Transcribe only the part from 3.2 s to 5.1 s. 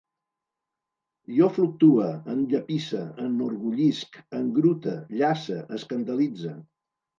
enorgullisc, engrute,